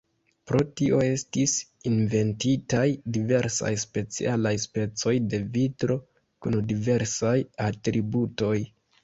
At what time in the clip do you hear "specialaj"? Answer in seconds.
3.83-4.55